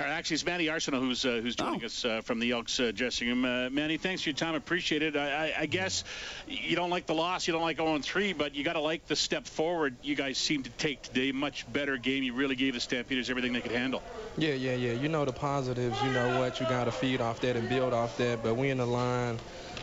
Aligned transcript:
Actually, 0.00 0.34
it's 0.34 0.44
Manny 0.44 0.66
Arceneaux 0.66 0.98
who's 0.98 1.24
uh, 1.24 1.38
who's 1.40 1.54
joining 1.54 1.80
Oh. 1.82 1.86
us 1.86 2.04
uh, 2.04 2.20
from 2.20 2.40
the 2.40 2.50
Elks 2.50 2.80
uh, 2.80 2.90
dressing 2.92 3.28
room. 3.28 3.44
Uh, 3.44 3.70
Manny, 3.70 3.96
thanks 3.96 4.22
for 4.22 4.30
your 4.30 4.34
time. 4.34 4.56
Appreciate 4.56 5.02
it. 5.02 5.14
I, 5.16 5.50
I, 5.50 5.54
I 5.60 5.66
guess 5.66 6.02
you 6.48 6.74
don't 6.74 6.90
like 6.90 7.06
the 7.06 7.14
loss, 7.14 7.46
you 7.46 7.52
don't 7.52 7.62
like 7.62 7.76
0-3, 7.78 8.36
but 8.36 8.56
you 8.56 8.64
got 8.64 8.72
to 8.72 8.80
like 8.80 9.06
the 9.06 9.14
step 9.14 9.46
forward 9.46 9.94
you 10.02 10.16
guys 10.16 10.36
seem 10.36 10.64
to 10.64 10.70
take 10.70 11.00
today. 11.02 11.30
Much 11.30 11.72
better 11.72 11.96
game. 11.96 12.24
You 12.24 12.34
really 12.34 12.56
gave 12.56 12.74
the 12.74 12.80
Stampeders 12.80 13.30
everything 13.30 13.52
they 13.52 13.60
could 13.60 13.70
handle. 13.70 14.02
Yeah, 14.36 14.54
yeah, 14.54 14.74
yeah. 14.74 14.94
You 14.94 15.08
know 15.08 15.24
the 15.24 15.32
positives. 15.32 16.02
You 16.02 16.10
know 16.10 16.40
what 16.40 16.58
you 16.58 16.66
got 16.66 16.86
to 16.86 16.90
feed 16.92 17.20
off 17.20 17.40
that 17.42 17.54
and 17.54 17.68
build 17.68 17.94
off 17.94 18.16
that. 18.18 18.42
But 18.42 18.56
we 18.56 18.70
in 18.70 18.78
the 18.78 18.86
line 18.86 19.38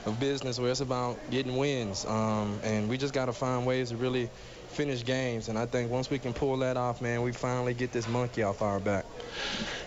of 0.06 0.20
business 0.20 0.60
where 0.60 0.72
it's 0.72 0.82
about 0.82 1.18
getting 1.32 1.56
wins, 1.56 2.06
um, 2.06 2.60
and 2.66 2.90
we 2.90 2.98
just 2.98 3.14
got 3.14 3.28
to 3.28 3.34
find 3.34 3.66
ways 3.66 3.92
to 3.92 3.96
really 3.96 4.30
finish 4.72 5.04
games. 5.04 5.50
And 5.50 5.58
I 5.58 5.66
think 5.66 5.92
once 5.92 6.10
we 6.10 6.20
can 6.20 6.34
pull 6.34 6.58
that 6.58 6.78
off, 6.78 7.02
man, 7.02 7.22
we 7.22 7.32
finally 7.32 7.74
get 7.74 7.92
this 7.92 8.08
monkey 8.08 8.44
off 8.44 8.62
our 8.62 8.80
back. 8.80 9.06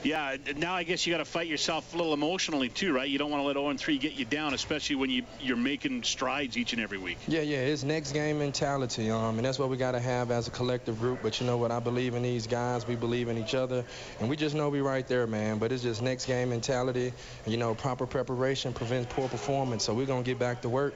Yeah, 0.02 0.36
now 0.56 0.74
I 0.74 0.82
guess 0.82 1.06
you 1.06 1.12
got 1.12 1.18
to 1.18 1.24
fight 1.24 1.46
yourself 1.46 1.94
a 1.94 1.96
little 1.96 2.12
emotionally 2.12 2.68
too, 2.68 2.92
right? 2.92 3.08
You 3.08 3.18
don't 3.18 3.30
want 3.30 3.42
to 3.42 3.46
let 3.46 3.56
0-3 3.56 3.98
get 3.98 4.12
you 4.14 4.24
down, 4.26 4.52
especially 4.52 4.96
when 4.96 5.10
you 5.10 5.24
you're 5.40 5.56
making 5.56 6.02
strides 6.02 6.58
each 6.58 6.74
and 6.74 6.82
every 6.82 6.98
week. 6.98 7.16
Yeah, 7.26 7.40
yeah, 7.40 7.58
it's 7.58 7.84
next 7.84 8.12
game 8.12 8.38
mentality, 8.38 9.10
um, 9.10 9.38
and 9.38 9.46
that's 9.46 9.58
what 9.58 9.70
we 9.70 9.76
got 9.76 9.92
to 9.92 10.00
have 10.00 10.30
as 10.30 10.46
a 10.46 10.50
collective 10.50 10.98
group. 11.00 11.20
But 11.22 11.40
you 11.40 11.46
know 11.46 11.56
what? 11.56 11.70
I 11.70 11.80
believe 11.80 12.14
in 12.14 12.22
these 12.22 12.46
guys. 12.46 12.86
We 12.86 12.96
believe 12.96 13.28
in 13.28 13.38
each 13.38 13.54
other, 13.54 13.84
and 14.20 14.28
we 14.28 14.36
just 14.36 14.54
know 14.54 14.68
we're 14.68 14.82
right 14.82 15.06
there, 15.06 15.26
man. 15.26 15.58
But 15.58 15.72
it's 15.72 15.82
just 15.82 16.02
next 16.02 16.26
game 16.26 16.50
mentality. 16.50 17.12
You 17.46 17.56
know, 17.56 17.74
proper 17.74 18.06
preparation 18.06 18.74
prevents 18.74 19.12
poor 19.14 19.28
performance. 19.28 19.84
So 19.84 19.94
we're 19.94 20.06
gonna 20.06 20.22
get 20.22 20.38
back 20.38 20.62
to 20.62 20.68
work 20.68 20.94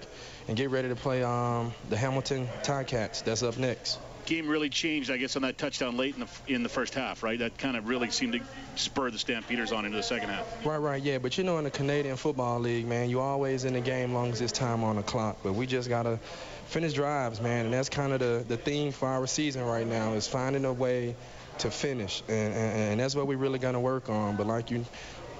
and 0.48 0.57
get 0.57 0.70
ready 0.70 0.88
to 0.88 0.96
play 0.96 1.23
um, 1.23 1.73
the 1.88 1.96
Hamilton 1.96 2.48
Ticats. 2.62 3.23
That's 3.24 3.43
up 3.43 3.57
next. 3.59 3.77
Game 4.27 4.46
really 4.46 4.68
changed, 4.68 5.10
I 5.10 5.16
guess, 5.16 5.37
on 5.37 5.42
that 5.42 5.56
touchdown 5.56 5.96
late 5.96 6.14
in 6.14 6.20
the 6.20 6.28
in 6.55 6.62
the 6.62 6.68
first 6.68 6.92
half, 6.92 7.23
right? 7.23 7.38
That 7.38 7.56
kind 7.56 7.78
of 7.78 7.88
really 7.88 8.10
seemed 8.10 8.34
to 8.34 8.41
spur 8.77 9.10
the 9.10 9.18
Stampeders 9.18 9.73
on 9.73 9.87
into 9.87 9.96
the 9.96 10.02
second 10.02 10.28
half. 10.28 10.66
Right, 10.66 10.77
right, 10.77 11.02
yeah. 11.02 11.16
But 11.16 11.38
you 11.38 11.45
know, 11.45 11.56
in 11.56 11.64
the 11.64 11.70
Canadian 11.70 12.16
Football 12.16 12.60
League, 12.60 12.87
man, 12.87 13.09
you 13.09 13.20
always 13.20 13.65
in 13.65 13.73
the 13.73 13.80
game 13.80 14.12
long 14.12 14.30
as 14.30 14.43
it's 14.43 14.52
time 14.52 14.84
on 14.84 14.96
the 14.96 15.02
clock. 15.02 15.38
But 15.43 15.54
we 15.54 15.66
just 15.66 15.88
gotta 15.88 16.18
finish 16.66 16.93
drives, 16.93 17.40
man, 17.40 17.65
and 17.65 17.73
that's 17.73 17.88
kind 17.88 18.12
of 18.12 18.21
the 18.21 18.45
the 18.46 18.59
theme 18.59 18.93
for 18.93 19.09
our 19.09 19.26
season 19.26 19.65
right 19.65 19.87
now 19.87 20.12
is 20.12 20.29
finding 20.29 20.66
a 20.66 20.73
way 20.74 21.16
to 21.59 21.71
finish, 21.71 22.23
and 22.29 22.52
and, 22.52 22.79
and 22.80 23.01
that's 23.01 23.16
what 23.16 23.26
we're 23.26 23.38
really 23.38 23.59
gonna 23.59 23.80
work 23.80 24.10
on. 24.10 24.37
But 24.37 24.46
like 24.46 24.71
you. 24.71 24.84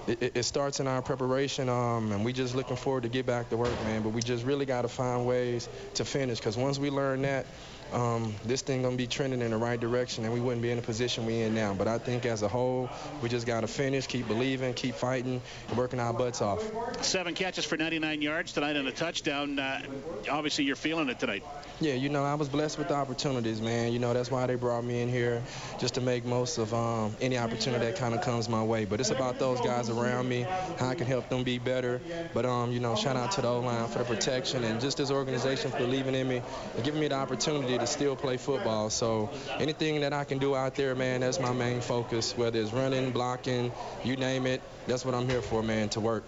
It, 0.09 0.33
it 0.37 0.42
starts 0.45 0.81
in 0.81 0.87
our 0.87 1.03
preparation, 1.03 1.69
um, 1.69 2.12
and 2.12 2.25
we 2.25 2.33
just 2.33 2.55
looking 2.55 2.77
forward 2.77 3.03
to 3.03 3.11
get 3.11 3.27
back 3.27 3.51
to 3.51 3.56
work, 3.59 3.73
man. 3.84 4.03
But 4.03 4.11
we 4.11 4.23
just 4.23 4.45
really 4.45 4.65
got 4.65 4.83
to 4.83 4.89
find 4.89 5.27
ways 5.27 5.69
to 5.95 6.05
finish, 6.05 6.39
because 6.39 6.56
once 6.56 6.78
we 6.78 6.89
learn 6.89 7.23
that, 7.23 7.45
um, 7.92 8.34
this 8.45 8.62
thing 8.62 8.83
gonna 8.83 8.97
be 8.97 9.06
trending 9.06 9.41
in 9.41 9.50
the 9.50 9.56
right 9.56 9.78
direction, 9.78 10.25
and 10.25 10.33
we 10.33 10.41
wouldn't 10.41 10.62
be 10.62 10.70
in 10.70 10.77
the 10.77 10.83
position 10.83 11.27
we 11.27 11.41
in 11.41 11.55
now. 11.55 11.75
But 11.75 11.89
I 11.89 11.98
think 11.98 12.27
as 12.27 12.42
a 12.42 12.48
whole, 12.48 12.91
we 13.23 13.28
just 13.28 13.47
got 13.47 13.62
to 13.62 13.67
finish, 13.67 14.06
keep 14.06 14.28
believing, 14.28 14.75
keep 14.75 14.95
fighting, 14.95 15.41
and 15.69 15.78
working 15.78 16.00
our 16.00 16.12
butts 16.12 16.43
off. 16.43 16.62
Seven 17.03 17.34
catches 17.34 17.65
for 17.65 17.77
99 17.77 18.20
yards 18.20 18.53
tonight 18.53 18.77
and 18.77 18.89
a 18.89 18.93
touchdown. 18.93 19.59
Uh, 19.59 19.83
obviously, 20.31 20.65
you're 20.65 20.77
feeling 20.77 21.09
it 21.09 21.19
tonight. 21.19 21.45
Yeah, 21.81 21.95
you 21.95 22.09
know, 22.09 22.25
I 22.25 22.34
was 22.34 22.48
blessed 22.48 22.77
with 22.78 22.89
the 22.89 22.95
opportunities, 22.95 23.61
man. 23.61 23.93
You 23.93 24.00
know, 24.00 24.12
that's 24.12 24.31
why 24.31 24.47
they 24.47 24.56
brought 24.56 24.84
me 24.84 25.00
in 25.00 25.09
here, 25.09 25.43
just 25.78 25.95
to 25.95 26.00
make 26.00 26.25
most 26.25 26.59
of 26.59 26.75
um, 26.75 27.15
any 27.20 27.39
opportunity 27.39 27.87
that 27.87 27.97
kind 27.97 28.15
of 28.15 28.22
comes 28.22 28.48
my 28.48 28.62
way. 28.62 28.84
But 28.84 29.00
it's 29.00 29.11
about 29.11 29.39
those 29.39 29.61
guys 29.61 29.89
around 29.89 29.97
me, 30.28 30.46
how 30.78 30.88
I 30.88 30.94
can 30.94 31.06
help 31.06 31.28
them 31.28 31.44
be 31.44 31.58
better. 31.58 32.00
But, 32.34 32.46
um, 32.46 32.72
you 32.72 32.80
know, 32.80 32.94
shout 32.94 33.16
out 33.16 33.32
to 33.32 33.42
the 33.42 33.48
O-line 33.48 33.88
for 33.88 33.98
the 33.98 34.04
protection 34.04 34.64
and 34.64 34.80
just 34.80 34.98
this 34.98 35.10
organization 35.10 35.70
for 35.70 35.78
believing 35.78 36.14
in 36.14 36.28
me 36.28 36.42
and 36.77 36.84
giving 36.84 37.00
me 37.00 37.08
the 37.08 37.14
opportunity 37.14 37.78
to 37.78 37.86
still 37.86 38.16
play 38.16 38.36
football. 38.36 38.91
So 38.91 39.30
anything 39.58 40.00
that 40.00 40.12
I 40.12 40.24
can 40.24 40.38
do 40.38 40.54
out 40.54 40.74
there, 40.74 40.94
man, 40.94 41.20
that's 41.20 41.41
my 41.41 41.52
main 41.52 41.80
focus, 41.80 42.36
whether 42.36 42.60
it's 42.60 42.72
running, 42.72 43.10
blocking, 43.12 43.72
you 44.04 44.16
name 44.16 44.46
it. 44.46 44.62
That's 44.86 45.04
what 45.04 45.14
I'm 45.14 45.28
here 45.28 45.42
for, 45.42 45.62
man, 45.62 45.88
to 45.91 46.00
work. 46.00 46.24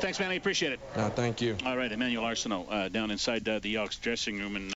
Thanks, 0.00 0.18
man. 0.18 0.30
I 0.30 0.34
Appreciate 0.34 0.72
it. 0.72 0.80
Uh, 0.96 1.10
thank 1.10 1.40
you. 1.40 1.56
All 1.64 1.76
right, 1.76 1.90
Emmanuel 1.90 2.24
Arceneaux 2.24 2.66
uh, 2.68 2.88
down 2.88 3.10
inside 3.12 3.48
uh, 3.48 3.60
the 3.60 3.76
Elks 3.76 3.96
dressing 3.98 4.38
room. 4.38 4.56
and. 4.56 4.70